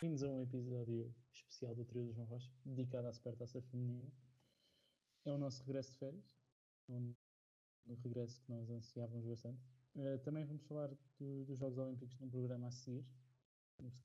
[0.00, 4.10] Bem-vindos a um episódio especial do Trio dos João Rocha, dedicado à Supertaça Feminina.
[5.26, 6.38] É o nosso regresso de férias,
[6.88, 7.14] um,
[7.86, 9.60] um regresso que nós ansiávamos bastante.
[9.94, 13.04] Uh, também vamos falar do, dos Jogos Olímpicos num programa a seguir,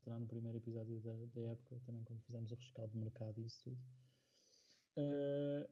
[0.04, 3.46] será no primeiro episódio da, da, época, também quando fizemos o rescaldo de mercado e
[3.46, 3.80] isso tudo.
[4.98, 5.70] Uh,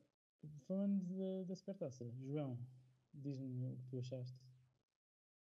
[0.67, 2.57] falando da, da Supertaça, João,
[3.13, 4.39] diz-me o que tu achaste.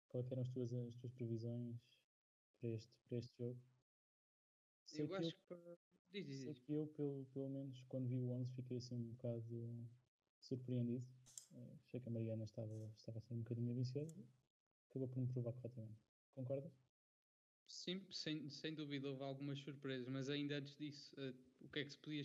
[0.09, 2.01] Quais eram as tuas, as tuas previsões
[2.59, 3.61] para este, para este jogo?
[4.91, 5.79] Sei eu acho eu, que.
[6.13, 9.13] Diz, diz, sei que eu, pelo, pelo menos, quando vi o 11, fiquei assim um
[9.13, 9.89] bocado
[10.41, 11.07] surpreendido.
[11.53, 14.21] Uh, achei que a Mariana estava, estava a ser um bocadinho ambiciosa.
[14.89, 16.01] Acabou por me provar corretamente.
[16.35, 16.73] Concordas?
[17.69, 21.85] Sim, sem, sem dúvida houve algumas surpresas, mas ainda antes disso, uh, o que é
[21.85, 22.25] que se podia.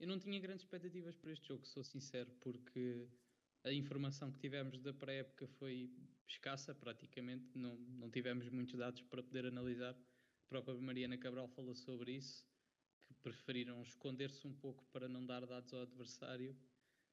[0.00, 3.08] Eu não tinha grandes expectativas para este jogo, sou sincero, porque
[3.62, 5.92] a informação que tivemos da pré-época foi
[6.26, 9.96] escassa, praticamente, não, não tivemos muitos dados para poder analisar
[10.50, 12.44] própria Mariana Cabral falou sobre isso,
[13.06, 16.56] que preferiram esconder-se um pouco para não dar dados ao adversário.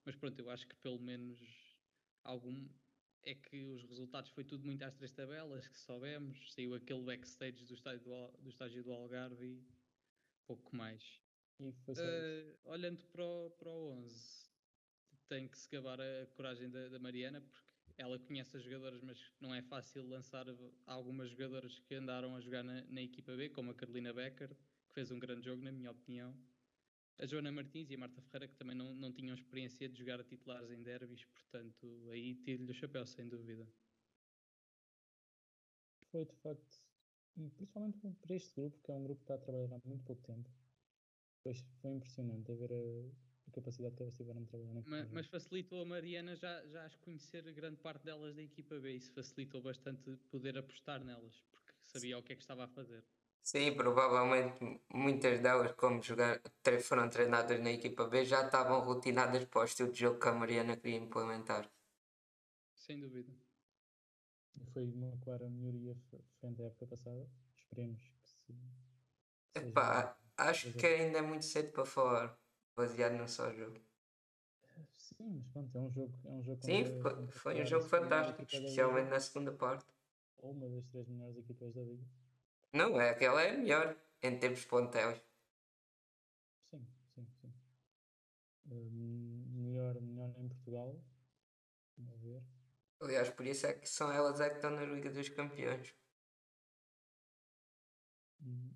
[0.04, 1.40] Mas pronto, eu acho que pelo menos
[2.24, 2.68] algum.
[3.24, 6.54] É que os resultados foi tudo muito às três tabelas, que soubemos.
[6.54, 9.68] Saiu aquele backstage do estádio do, do, estágio do Algarve e
[10.46, 11.04] pouco mais.
[11.60, 14.50] E uh, olhando para o, para o 11,
[15.28, 17.60] tem que se gabar a coragem da, da Mariana, porque
[17.98, 20.46] ela conhece as jogadoras, mas não é fácil lançar
[20.86, 24.94] algumas jogadoras que andaram a jogar na, na, equipa B, como a Carolina Becker, que
[24.94, 26.36] fez um grande jogo, na minha opinião.
[27.18, 30.24] A Joana Martins e a Marta Ferreira, que também não, não tinham experiência de jogar
[30.24, 33.68] titulares em derbys, portanto, aí tiro-lhe o chapéu, sem dúvida.
[36.12, 36.84] Foi de facto,
[37.34, 40.22] principalmente para este grupo, que é um grupo que está a trabalhar há muito pouco
[40.22, 40.48] tempo,
[41.42, 45.82] foi, foi impressionante ver a a capacidade que elas tiveram de trabalhar mas, mas, facilitou
[45.82, 48.94] a Mariana já, já as conhecer grande parte delas da equipa B.
[48.94, 53.04] Isso facilitou bastante poder apostar nelas, porque sabia o que é que estava a fazer.
[53.42, 56.42] Sim, provavelmente muitas delas, como jogar,
[56.84, 60.34] foram treinadas na equipa B, já estavam rotinadas para o estilo de jogo que a
[60.34, 61.72] Mariana queria implementar.
[62.76, 63.32] Sem dúvida.
[64.74, 65.96] Foi uma clara melhoria
[66.40, 67.30] frente à época passada.
[67.56, 68.54] Esperemos que se.
[69.56, 72.38] Epá, acho que ainda é muito cedo para falar
[72.78, 73.82] baseado num só jogo.
[74.94, 76.14] Sim, mas pronto, é um jogo.
[76.26, 79.86] É um jogo Sim, foi, foi um jogo fantástico, especialmente na segunda parte.
[80.38, 82.06] Ou uma das três melhores equipas da liga.
[82.72, 85.20] Não, é aquela é a melhor em termos de plantéis.
[86.70, 87.54] Sim, sim, sim.
[88.70, 91.02] Uh, melhor, melhor em Portugal.
[91.98, 92.44] Vamos ver.
[93.00, 95.96] Aliás, por isso é que são elas é que estão na Liga dos Campeões.
[98.44, 98.72] Hum.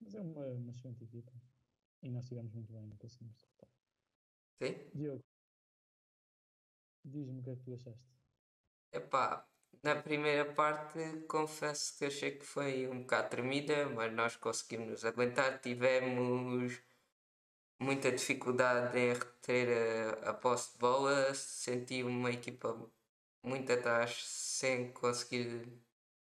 [0.00, 1.32] Mas é uma, uma excelente equipa.
[2.04, 3.68] E nós estivemos muito bem, não conseguimos derrotar.
[4.60, 4.90] Sim?
[4.94, 5.24] Diogo,
[7.02, 8.04] diz-me o que é que tu achaste.
[8.92, 9.48] Epá,
[9.82, 15.04] na primeira parte confesso que achei que foi um bocado tremida, mas nós conseguimos nos
[15.06, 15.60] aguentar.
[15.60, 16.78] Tivemos
[17.80, 22.78] muita dificuldade em reter a, a posse de bola, senti uma equipa
[23.42, 25.66] muito atrás sem conseguir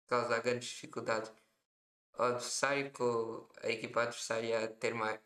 [0.07, 1.29] causar grandes dificuldades
[2.13, 5.19] ao adversário, com a equipa adversária a ter mais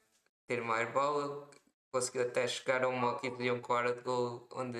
[0.47, 1.49] ter mais bola,
[1.91, 4.79] conseguiu até chegar a uma ocasião clara de gol onde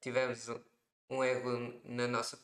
[0.00, 0.48] tivemos
[1.10, 2.38] um erro na nossa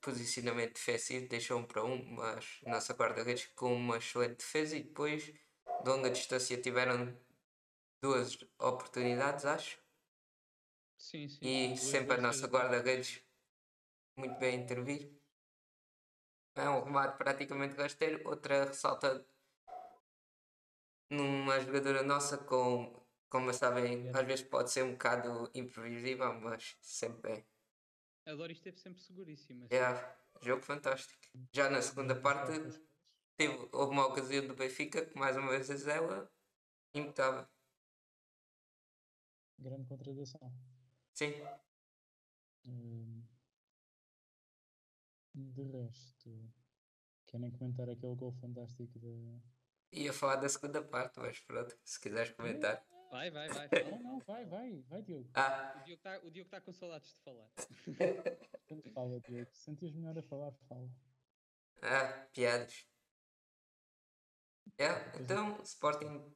[0.00, 4.82] posicionamento defensivo, deixou um para um, mas a nossa guarda-redes com uma excelente defesa e
[4.82, 5.40] depois de
[5.86, 7.18] longa distância tiveram
[8.02, 9.78] duas oportunidades, acho.
[10.98, 11.38] Sim, sim.
[11.72, 13.22] E sempre a nossa guarda-redes
[14.16, 15.10] muito bem intervir.
[16.54, 18.28] É um remate praticamente rasteiro.
[18.28, 19.26] Outra ressalta
[21.14, 27.32] numa jogadora nossa com, como sabem, às vezes pode ser um bocado imprevisível, mas sempre
[27.32, 27.46] bem.
[28.26, 29.66] A Dori esteve sempre seguríssima.
[29.70, 31.20] É, yeah, jogo fantástico.
[31.52, 32.52] Já na segunda parte
[33.36, 36.30] teve, houve uma ocasião do Benfica que mais uma vez ela
[36.94, 37.46] imutável.
[39.58, 40.52] Grande contradição.
[41.12, 41.32] Sim.
[42.66, 43.22] Hum,
[45.34, 46.50] de resto,
[47.26, 49.40] querem comentar aquele gol fantástico da,
[49.94, 52.84] Ia falar da segunda parte, mas pronto, se quiseres comentar.
[53.10, 53.68] Vai, vai, vai.
[53.90, 55.30] Não, não, vai, vai, vai, Diogo.
[55.34, 55.72] Ah.
[55.78, 55.84] O
[56.30, 57.48] Diogo está tá com saudades de falar.
[58.66, 59.48] Tanto fala, Diogo.
[59.52, 60.90] Se sentes melhor a falar, fala.
[61.80, 62.86] Ah, piadas.
[64.80, 66.34] Yeah, então, Sporting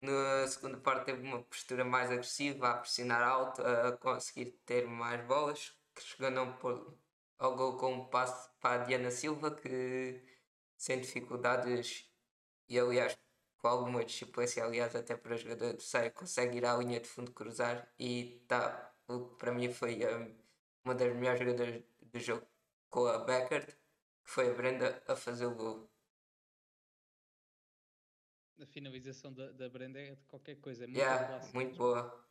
[0.00, 5.26] na segunda parte teve uma postura mais agressiva, a pressionar alto, a conseguir ter mais
[5.26, 6.96] bolas, que chegou não por,
[7.38, 10.22] ao gol com um passo para a Diana Silva, que
[10.76, 12.13] sem dificuldades
[12.68, 13.18] e aliás,
[13.58, 17.32] com alguma disciplência, aliás, até para o jogador adversário, consegue ir à linha de fundo
[17.32, 18.94] cruzar e tá,
[19.38, 20.36] para mim foi um,
[20.84, 22.46] uma das melhores jogadoras do jogo
[22.90, 23.66] com a Beckert,
[24.24, 25.90] que foi a Brenda a fazer o gol.
[28.60, 30.84] A finalização da, da Brenda é de qualquer coisa.
[30.84, 32.24] É muito Yeah, muito boa.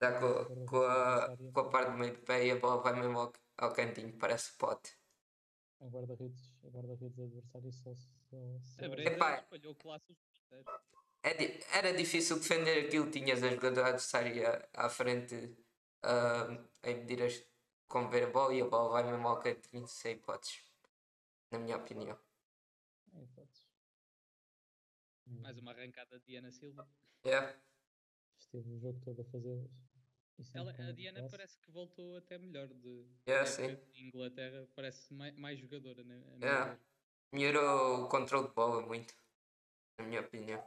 [0.00, 2.94] Dá com, com, a, com a parte do meio de pé e a bola vai
[2.94, 4.96] mesmo ao, ao cantinho, parece pote.
[5.80, 7.94] A guarda-redes a guarda-redes adversária só.
[7.94, 9.38] só, só Brenda Epá.
[9.38, 10.66] espalhou classe os inteiros.
[11.22, 15.56] É di- era difícil defender aquilo, tinhas a jogadora adversária à frente
[16.02, 16.46] ah,
[16.82, 17.44] a impedir as,
[17.88, 20.62] como ver a bola e a bola vai mesmo ao cantinho sem hipóteses,
[21.50, 22.18] na minha opinião.
[23.14, 23.26] É.
[25.26, 26.88] Mais uma arrancada de Diana Silva.
[27.24, 27.58] Yeah.
[28.38, 29.70] Esteve o jogo todo a fazê-las.
[30.42, 31.36] Sempre Ela, a Diana classe.
[31.36, 33.76] parece que voltou até melhor de Yeah, da sim.
[33.94, 36.22] Inglaterra, parece mais, mais jogadora, né?
[36.40, 36.72] Yeah.
[36.72, 36.80] ver.
[37.32, 39.14] Melhorou o controle de bola muito,
[39.98, 40.62] na minha opinião.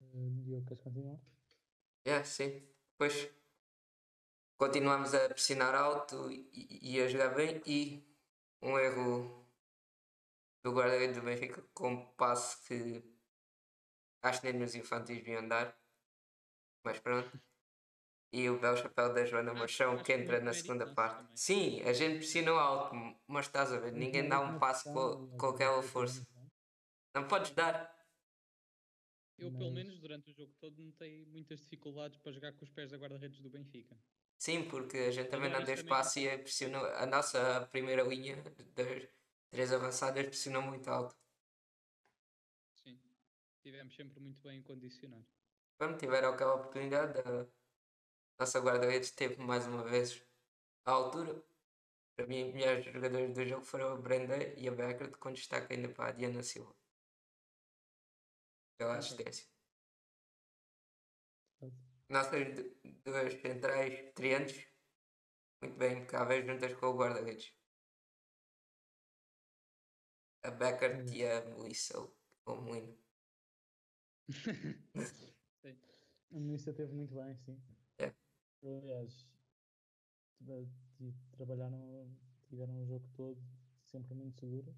[0.00, 1.18] Eh, Diogo, queres continuar?
[2.06, 2.62] Yeah, sim.
[2.92, 3.30] Depois
[4.56, 8.02] continuamos a pressionar alto e, e a jogar bem e
[8.62, 9.46] um erro
[10.62, 13.17] do guarda-redes do Benfica com um passe que
[14.22, 15.76] acho que nem nos infantis deviam dar.
[16.84, 17.40] Mas pronto.
[18.32, 21.26] E o belo chapéu da Joana Machão que entra na segunda parte.
[21.34, 22.94] Sim, a gente pressionou alto,
[23.26, 26.26] mas estás a ver, ninguém dá um pressão com, com aquela força.
[27.14, 27.96] Não podes dar.
[29.38, 32.90] Eu, pelo menos, durante o jogo todo, notei muitas dificuldades para jogar com os pés
[32.90, 33.96] da guarda-redes do Benfica.
[34.36, 36.84] Sim, porque a gente também não deu espaço e pressionou.
[36.84, 38.36] A nossa primeira linha
[38.74, 39.08] das
[39.50, 41.16] três avançadas pressionou muito alto.
[43.68, 45.28] Tivemos sempre muito bem condicionados.
[45.76, 47.46] Quando tiveram aquela oportunidade, a
[48.40, 50.26] nossa guarda-redes teve mais uma vez
[50.86, 51.44] à altura.
[52.16, 55.92] Para mim, melhores jogadoras do jogo foram a Brenda e a Becker, com destaque ainda
[55.92, 56.74] para a Diana Silva.
[58.78, 59.46] Pela assistência.
[62.08, 62.74] Nossas du-
[63.04, 64.66] duas centrais triantes,
[65.60, 67.54] muito bem impecáveis, juntas com o guarda-redes.
[70.42, 71.16] A Becker Sim.
[71.16, 72.16] e a Melissa, o-
[72.46, 73.07] o
[74.94, 75.78] Moino.
[76.30, 77.58] A Melissa teve muito bem, sim.
[77.98, 78.12] É.
[78.62, 79.26] Aliás,
[81.32, 82.14] trabalharam,
[82.48, 83.40] tiveram o jogo todo
[83.84, 84.76] sempre muito seguras.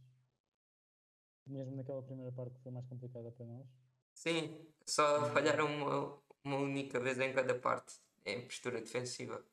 [1.46, 3.66] Mesmo naquela primeira parte que foi mais complicada para nós.
[4.14, 5.32] Sim, só Sim.
[5.32, 9.44] falharam uma, uma única vez em cada parte, em postura defensiva.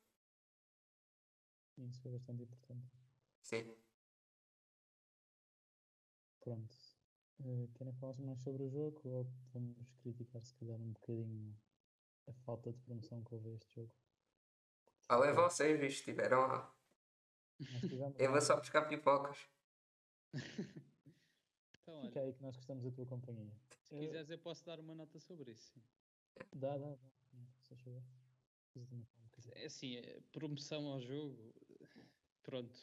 [1.77, 2.91] Isso foi bastante importante.
[3.41, 3.75] Sim.
[6.41, 6.86] Pronto.
[7.45, 11.55] Eh, querem falar mais sobre o jogo ou vamos criticar se calhar um bocadinho
[12.27, 13.91] a falta de promoção que houve a este jogo?
[15.07, 16.73] Falem vocês, bicho, estiveram lá.
[18.17, 19.37] Eu vou só buscar pipocas.
[21.87, 23.49] Então, Fica olha, aí que nós gostamos da tua companhia.
[23.85, 25.73] se Eu- quiseres, eu posso dar uma nota sobre isso.
[26.53, 26.97] Dá, dá, dá.
[29.53, 31.53] É assim, é, promoção ao jogo,
[32.43, 32.77] pronto,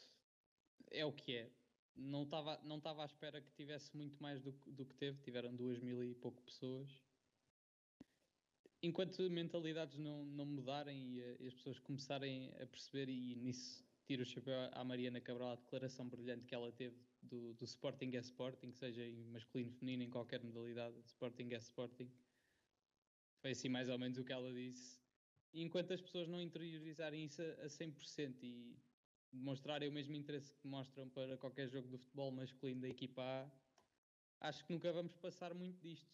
[0.89, 1.51] é o que é.
[1.95, 5.21] Não estava não estava à espera que tivesse muito mais do, que- do que teve,
[5.21, 7.05] tiveram duas mil e pouco pessoas.
[8.81, 13.83] Enquanto mentalidades não, não mudarem e, eh, e as pessoas começarem a perceber, e nisso
[14.05, 18.11] tiro o chapéu à Mariana Cabral, a declaração brilhante que ela teve do, do Sporting
[18.15, 22.11] é Sporting, seja em masculino, feminino, em qualquer modalidade, Sporting é Sporting.
[23.41, 25.01] Foi assim mais ou menos o que ela disse.
[25.53, 28.84] E enquanto as pessoas não interiorizarem isso a, a 100% e
[29.35, 34.47] demonstrarem o mesmo interesse que mostram para qualquer jogo do futebol masculino da equipa A,
[34.47, 36.13] acho que nunca vamos passar muito disto.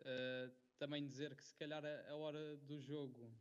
[0.00, 3.32] Uh, também dizer que se calhar a, a hora do jogo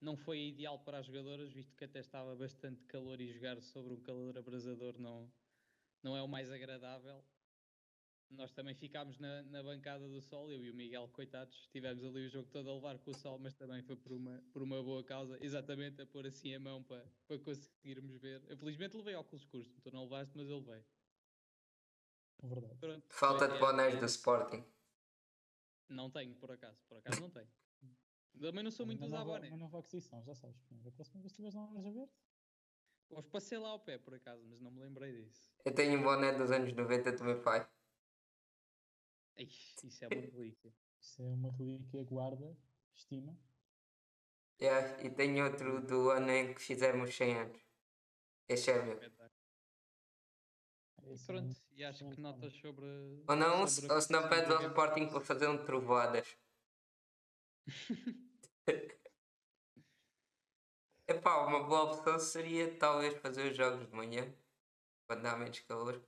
[0.00, 3.92] não foi ideal para as jogadoras, visto que até estava bastante calor e jogar sobre
[3.94, 5.32] um calor abrasador não,
[6.02, 7.24] não é o mais agradável.
[8.32, 12.26] Nós também ficámos na, na bancada do sol, eu e o Miguel, coitados, estivemos ali
[12.26, 14.82] o jogo todo a levar com o sol, mas também foi por uma, por uma
[14.82, 18.42] boa causa, exatamente a pôr assim a mão para, para conseguirmos ver.
[18.48, 20.84] Eu felizmente levei óculos escuros, tu não levaste, mas eu levei.
[22.42, 22.76] Verdade.
[22.76, 24.64] Pronto, Falta de bonés é- do Sporting.
[25.88, 27.48] Não tenho, por acaso, por acaso não tenho.
[28.40, 29.48] Também não sou muito usar boné.
[29.48, 30.56] uma nova aquisição, já sabes.
[30.86, 32.12] A próxima vez que estiveres na Laranja Verde,
[33.14, 35.52] Hoje passei lá ao pé, por acaso, mas não me lembrei disso.
[35.66, 37.68] Eu tenho um boné dos anos 90 do meu pai.
[39.38, 40.72] Ixi, isso é uma relíquia.
[41.00, 42.56] isso é uma relíquia, guarda,
[42.94, 43.36] estima.
[44.60, 47.60] Yeah, e tenho outro do ano em que fizemos 100 anos.
[48.48, 49.02] Este é meu.
[49.02, 52.86] E é pronto, e acho que notas sobre.
[53.26, 56.36] Ou não, sobre ou se não pedes ao Sporting para fazer um trovoadas.
[61.08, 64.32] Epá, uma boa opção seria talvez fazer os jogos de manhã,
[65.06, 66.00] quando há menos calor.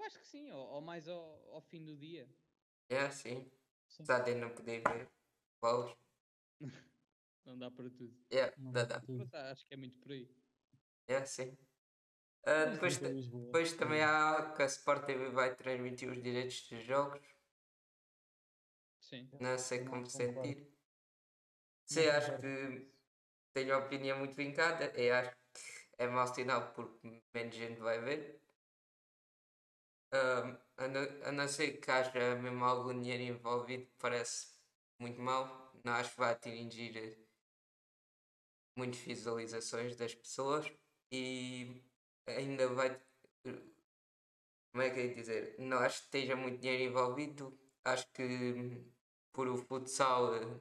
[0.00, 1.20] Eu acho que sim, ou, ou mais ao,
[1.52, 2.26] ao fim do dia.
[2.88, 3.50] É, sim.
[3.86, 4.02] Sim.
[4.02, 5.08] Apesar de eu não poder ver
[5.60, 5.94] bolas.
[7.44, 8.14] Não dá para tudo.
[8.30, 9.28] É, Não dá, dá tudo.
[9.32, 10.28] Acho que é muito por aí.
[11.08, 11.56] É, sim.
[12.46, 17.20] Mas depois, depois também há que a Sport TV vai transmitir os direitos dos jogos.
[19.00, 19.28] Sim.
[19.40, 20.66] Não sei Não como sentir.
[21.86, 22.92] Sim, Não acho que
[23.52, 25.36] tenho a opinião muito vincada e acho que
[25.98, 28.39] é mau sinal porque menos gente vai ver.
[30.12, 34.48] A, não, a não ser que haja mesmo algum dinheiro envolvido, parece
[34.98, 35.72] muito mau.
[35.84, 37.16] Não acho que vai atingir eh,
[38.76, 40.70] muitas visualizações das pessoas
[41.12, 41.82] e
[42.26, 43.00] ainda vai.
[44.72, 45.54] Como é que ia dizer?
[45.58, 47.56] Não acho que esteja muito dinheiro envolvido.
[47.84, 48.84] Acho que
[49.32, 50.60] por o futsal, eh,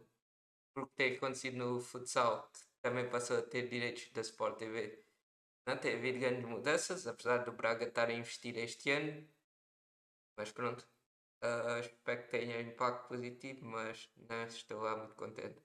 [0.73, 4.57] por o que tem acontecido no futsal, que também passou a ter direitos da Sport
[4.59, 5.03] TV,
[5.67, 9.27] não tem havido grandes mudanças, apesar do Braga estar a investir este ano.
[10.39, 10.87] Mas pronto,
[11.41, 15.61] ah, espero que tenha impacto positivo, mas não estou lá muito contente.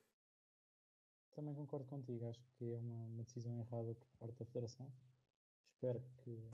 [1.31, 4.93] Também concordo contigo, acho que é uma, uma decisão errada por parte da Federação.
[5.69, 6.51] Espero que.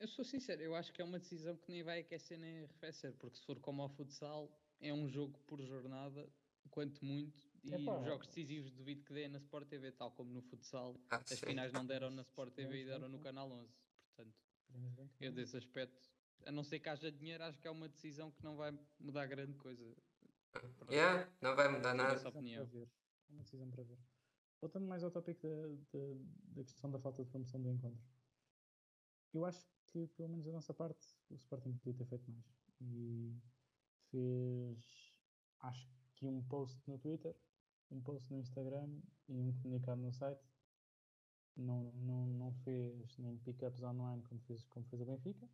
[0.00, 3.14] Eu sou sincero, eu acho que é uma decisão que nem vai aquecer nem arrefecer,
[3.14, 4.50] porque se for como ao futsal,
[4.80, 6.28] é um jogo por jornada,
[6.72, 7.96] quanto muito, e Epá.
[7.96, 11.00] os jogos decisivos duvido que dê na Sport TV, tal como no futsal.
[11.10, 11.46] Ah, As sim.
[11.46, 13.72] finais não deram na Sport TV e deram no Canal 11.
[14.16, 14.36] Portanto,
[15.20, 18.42] eu desse aspecto, a não ser que haja dinheiro, acho que é uma decisão que
[18.42, 19.84] não vai mudar grande coisa.
[20.52, 20.92] Pronto.
[20.92, 22.14] Yeah, não vai mudar nada.
[22.14, 22.66] essa opinião.
[22.66, 22.88] para ver.
[23.28, 23.98] É uma decisão para ver.
[24.60, 26.14] Voltando mais ao tópico da, da,
[26.56, 28.02] da questão da falta de promoção do encontro.
[29.32, 32.44] Eu acho que, pelo menos da nossa parte, o Sporting podia ter feito mais.
[32.80, 33.36] E
[34.10, 35.12] fez,
[35.60, 37.36] acho que um post no Twitter,
[37.90, 38.88] um post no Instagram
[39.28, 40.42] e um comunicado no site.
[41.56, 45.48] Não, não, não fez nem pick-ups online como fez, como fez o Benfica.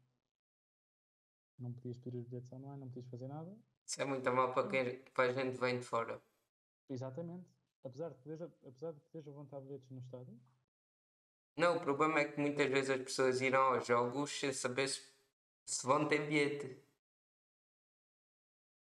[1.58, 3.56] Não podias pedir os bilhetes online, não podias fazer nada.
[3.86, 6.20] Isso é muito mal para quem para a gente vem de fora.
[6.88, 7.46] Exatamente.
[7.84, 10.40] Apesar de poderes, apesar de poderes levantar bilhetes no estádio,
[11.56, 15.02] Não, o problema é que muitas vezes as pessoas irão aos jogos sem saber se,
[15.66, 16.80] se vão ter bilhete.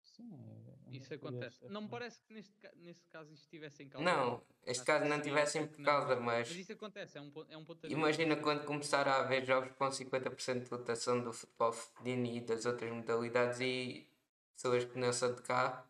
[0.04, 0.49] sim.
[0.90, 1.68] É- é Isso acontece.
[1.68, 4.04] Não me é- parece que neste, nesse caso isto estivesse em causa.
[4.04, 7.56] Não, este caso não que por não- causa, mas Mas isso acontece, é um, é
[7.56, 12.36] um ponto imagina quando começar a haver jogos com 50% de votação do futebol feminino
[12.36, 14.08] e das outras modalidades e
[14.54, 15.86] pessoas que não são de cá,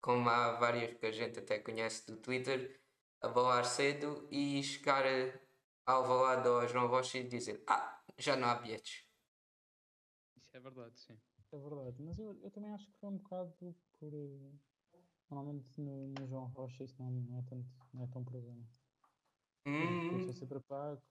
[0.00, 2.80] como há várias que a gente até conhece do Twitter,
[3.20, 5.04] a balar cedo e chegar
[5.84, 9.04] ao Alvalade ou ao João Rocha e dizer ah, já não há bilhetes.
[10.36, 11.18] Isso é verdade, sim.
[11.56, 13.50] É verdade, mas eu, eu também acho que foi um bocado
[13.98, 14.12] por.
[14.12, 14.52] eh,
[15.30, 18.62] Normalmente no, no João Rocha isso não, não, é tanto, não é tão problema.
[19.66, 21.02] Hum, são sempre pagos.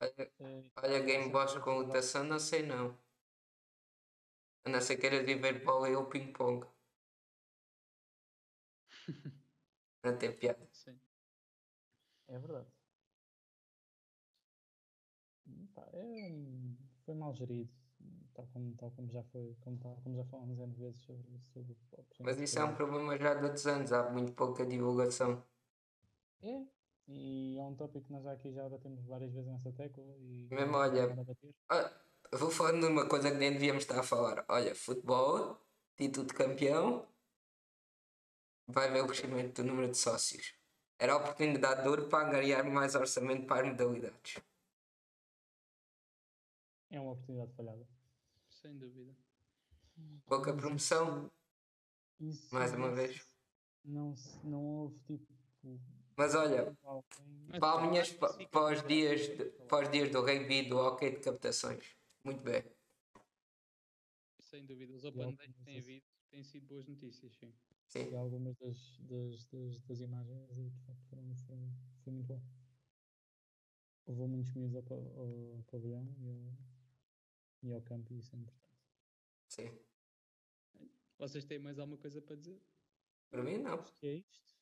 [0.00, 2.96] olha, eh, olha é Game Boss com lotação, não sei não.
[4.64, 6.66] A não ser queiras ir ver bola ou ping-pong.
[10.04, 10.68] Não tem piada.
[10.72, 10.98] sim.
[12.28, 12.66] É verdade.
[15.46, 16.30] Hum, pá, é
[17.04, 17.72] foi mal gerido,
[18.34, 21.76] tal como, tal como já foi, como, tal, como já falamos N vezes sobre, sobre
[22.20, 25.42] Mas isso é um problema já de outros anos, há muito pouca divulgação.
[26.42, 26.64] É,
[27.08, 30.76] e é um tópico que nós aqui já batemos várias vezes nessa tecla e Mesmo,
[30.76, 31.14] olha.
[31.68, 31.90] Ah,
[32.32, 34.44] vou falar de uma coisa que nem devíamos estar a falar.
[34.48, 35.60] Olha, futebol,
[35.96, 37.06] título de campeão,
[38.66, 40.54] vai ver o crescimento do número de sócios.
[40.98, 44.38] Era a oportunidade de ouro para angariar mais orçamento para as modalidades.
[46.90, 47.86] É uma oportunidade falhada.
[48.62, 49.12] Sem dúvida.
[50.24, 51.30] Pouca promoção,
[52.20, 53.28] isso- mais uma vez.
[53.84, 54.14] Não,
[54.44, 55.26] não houve tipo.
[56.16, 56.76] Mas olha,
[57.60, 59.28] palminhas eu para os dias,
[59.68, 61.96] para os dias do rugby e do hockey de captações.
[62.22, 62.62] Muito bem.
[64.38, 64.94] Sem dúvida.
[64.94, 67.52] Os Open Days que têm havido têm sido boas notícias, sim.
[67.88, 68.10] Sim.
[68.10, 71.72] E algumas das, das, das, das imagens e de facto foram, foram,
[72.04, 72.42] foi muito bom.
[74.06, 76.71] Levou muitos miúdos ao, pa- ao pavilhão e ao,
[77.62, 78.62] e ao campo e isso é importante.
[79.48, 79.78] Sim.
[81.18, 82.60] Vocês têm mais alguma coisa para dizer?
[83.30, 83.74] Para mim, não.
[83.74, 84.54] Acho que é isto.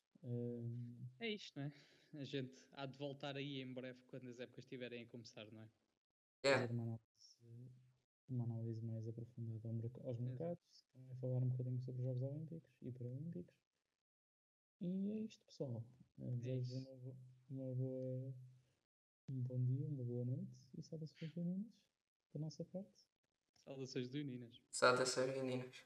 [1.21, 1.73] É isto, não é?
[2.21, 5.63] A gente há de voltar aí em breve quando as épocas estiverem a começar, não
[5.63, 5.71] é?
[6.45, 6.63] Yeah.
[6.67, 7.37] fazer uma análise,
[8.29, 9.69] uma análise mais aprofundada
[10.05, 13.57] aos mercados, também falar um bocadinho sobre os Jogos Olímpicos e Paralímpicos.
[14.81, 15.85] E é isto, pessoal.
[16.19, 17.17] Eh, Desejo uma, bo-
[17.51, 18.35] uma boa,
[19.29, 21.90] um bom dia, uma boa noite e saudações femininas
[22.33, 23.07] da nossa parte.
[23.65, 24.61] Saudações leoninas.
[24.71, 25.85] Saudações meninas.